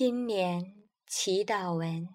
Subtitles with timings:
[0.00, 2.08] 新年祈祷文：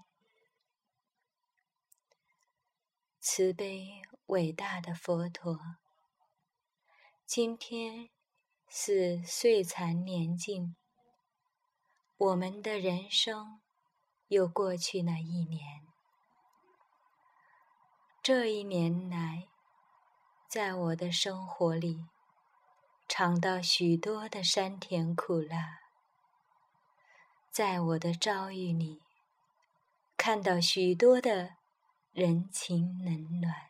[3.20, 5.60] 慈悲伟大的佛陀，
[7.26, 8.10] 今天
[8.70, 10.78] 是岁残年尽，
[12.16, 13.60] 我们的人生
[14.30, 15.86] 又过去了一年。
[18.22, 19.50] 这一年来，
[20.50, 22.06] 在我的生活里，
[23.10, 25.83] 尝到许多的酸甜苦辣。
[27.54, 29.04] 在我的遭遇里，
[30.18, 31.58] 看到许多的
[32.12, 33.70] 人情冷暖。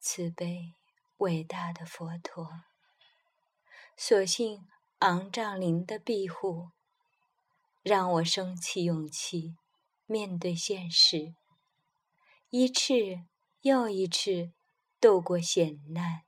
[0.00, 0.72] 慈悲
[1.18, 2.62] 伟大的佛陀，
[3.94, 4.66] 所幸
[5.00, 6.70] 昂藏灵的庇护，
[7.82, 9.58] 让我升起勇气，
[10.06, 11.34] 面对现实，
[12.48, 12.94] 一次
[13.60, 14.54] 又一次
[14.98, 16.22] 度过险难。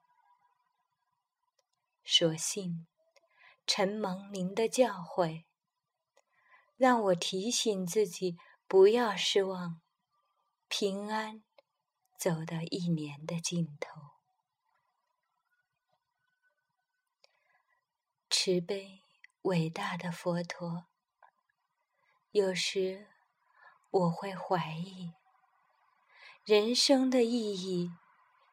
[2.05, 2.87] 所幸。
[3.73, 5.45] 承蒙您的教诲，
[6.77, 8.37] 让我提醒自己
[8.67, 9.81] 不要失望，
[10.67, 11.45] 平安
[12.19, 14.01] 走到一年的尽头。
[18.29, 19.05] 慈悲
[19.43, 20.87] 伟大的佛陀，
[22.33, 23.07] 有时
[23.91, 25.13] 我会怀疑，
[26.45, 27.93] 人生的意义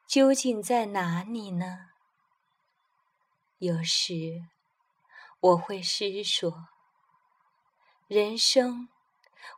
[0.08, 1.90] 究竟在哪里呢？
[3.58, 4.50] 有时。
[5.40, 6.68] 我会思索：
[8.08, 8.90] 人生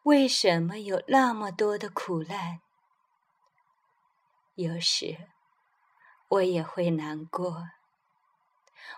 [0.03, 2.59] 为什么有那么多的苦难？
[4.55, 5.29] 有时
[6.27, 7.69] 我也会难过。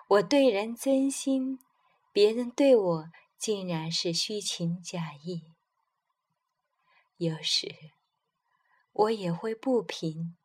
[0.07, 1.59] 我对人真心，
[2.11, 3.05] 别人对我
[3.37, 5.53] 竟然是虚情假意。
[7.17, 7.91] 有时
[8.91, 10.35] 我也会不平。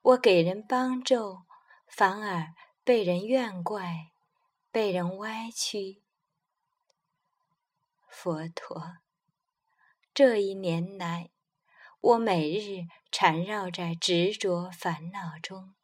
[0.00, 1.42] 我给人帮助，
[1.86, 4.10] 反而被人怨怪。
[4.70, 6.02] 被人歪曲，
[8.06, 8.98] 佛陀，
[10.12, 11.30] 这一年来，
[12.00, 15.74] 我每日缠绕在执着烦恼中，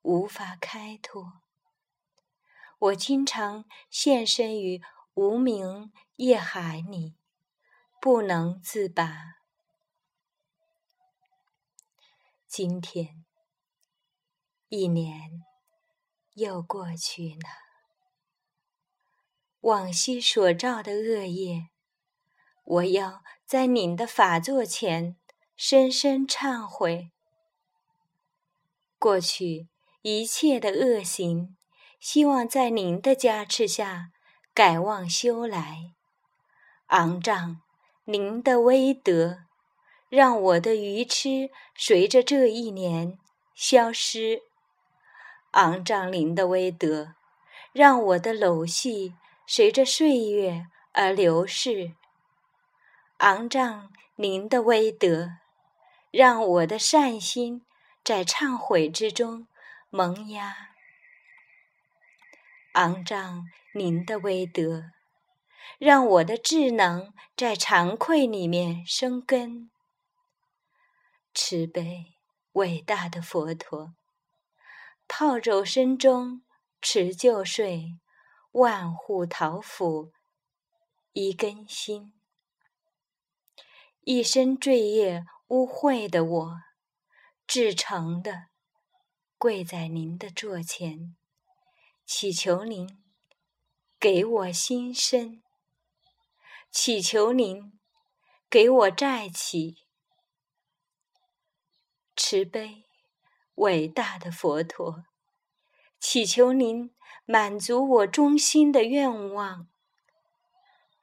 [0.00, 1.42] 无法开脱。
[2.78, 4.80] 我经常现身于
[5.12, 7.16] 无名业海里，
[8.00, 9.34] 不能自拔。
[12.46, 13.26] 今天，
[14.68, 15.44] 一年
[16.32, 17.67] 又过去了。
[19.68, 21.68] 往昔所造的恶业，
[22.64, 25.16] 我要在您的法座前
[25.56, 27.10] 深深忏悔。
[28.98, 29.68] 过去
[30.00, 31.54] 一切的恶行，
[32.00, 34.10] 希望在您的加持下
[34.54, 35.92] 改妄修来。
[36.86, 37.60] 昂仗
[38.06, 39.40] 您的威德，
[40.08, 43.18] 让我的愚痴随着这一年
[43.54, 44.40] 消失。
[45.50, 47.16] 昂仗您的威德，
[47.74, 49.12] 让我的楼系。
[49.50, 51.94] 随着岁月而流逝，
[53.20, 55.38] 昂仗您的威德，
[56.10, 57.64] 让我的善心
[58.04, 59.48] 在忏悔之中
[59.88, 60.52] 萌芽；
[62.72, 64.90] 昂仗您的威德，
[65.78, 69.70] 让我的智能在惭愧里面生根。
[71.32, 72.04] 慈悲
[72.52, 73.94] 伟大的佛陀，
[75.08, 76.42] 炮走声中
[76.82, 77.98] 持旧睡。
[78.52, 80.12] 万户桃符，
[81.12, 82.14] 一根心，
[84.00, 86.56] 一身罪业污秽的我，
[87.46, 88.46] 至诚的
[89.36, 91.14] 跪在您的座前，
[92.06, 93.04] 祈求您
[94.00, 95.42] 给我新生，
[96.70, 97.78] 祈求您
[98.48, 99.86] 给我再起。
[102.16, 102.84] 慈悲
[103.56, 105.04] 伟大的佛陀，
[106.00, 106.97] 祈求您。
[107.30, 109.68] 满足我衷心的愿望，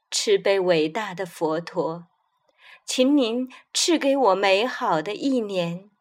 [0.09, 2.07] 慈悲伟大的佛陀，
[2.83, 5.91] 请您赐给我美好的一年，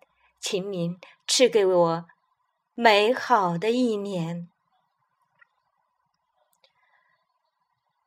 [0.40, 2.06] 请您赐给我
[2.72, 4.48] 美好的一年。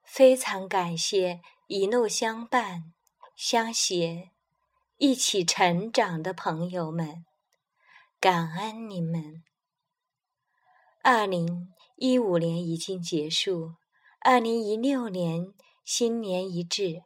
[0.03, 2.95] 非常感谢一路相伴、
[3.35, 4.31] 相携、
[4.97, 7.23] 一起成长的朋友们，
[8.19, 9.43] 感恩你们。
[11.03, 11.76] 二零。
[11.99, 13.73] 一五年已经结束，
[14.19, 17.01] 二零一六年新年已至，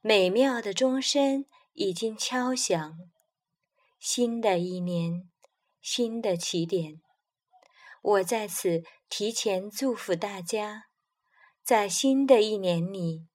[0.00, 1.44] 美妙的钟声
[1.74, 2.96] 已经敲响，
[4.00, 5.28] 新的一年，
[5.82, 7.02] 新的起点。
[8.00, 10.84] 我在此提前祝福大家，
[11.62, 13.26] 在新的一年里，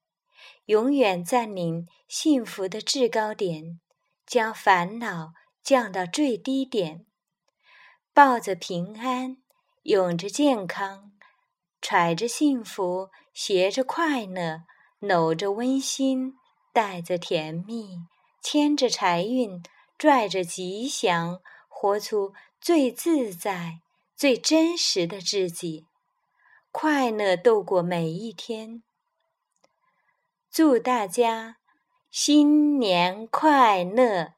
[0.66, 3.80] 永远占领幸福的制高点，
[4.26, 7.06] 将烦恼降到最低点，
[8.12, 9.38] 抱着平安。
[9.88, 11.14] 永着健康，
[11.82, 14.64] 揣着幸福，携着快乐，
[15.00, 16.34] 搂着温馨，
[16.74, 18.00] 带着甜蜜，
[18.42, 19.64] 牵着财运，
[19.98, 21.40] 拽着吉祥，
[21.70, 23.80] 活出最自在、
[24.14, 25.86] 最真实的自己，
[26.74, 28.84] 快乐度过每一天。
[30.52, 31.60] 祝大家
[32.12, 34.34] 新年快乐！